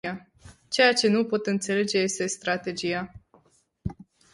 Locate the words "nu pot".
1.07-1.45